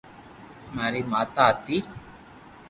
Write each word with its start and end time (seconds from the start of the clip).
ماري 0.75 1.01
ماتا 1.11 1.45
ھتي 1.57 1.77